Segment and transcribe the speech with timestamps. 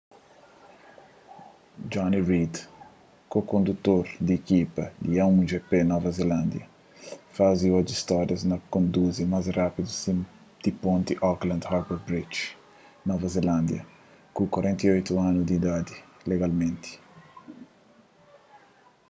[1.91, 2.55] jonny reid
[3.31, 4.83] ko-kondutor di ikipa
[5.23, 6.65] a1gp nova zelándia
[7.35, 10.23] faze oji stória na konduzi más rápidu riba
[10.63, 12.39] di ponti auckland harbour bridge
[13.09, 13.81] nova zelándia
[14.35, 15.93] ku 48 anu di idadi
[16.29, 16.91] legalmenti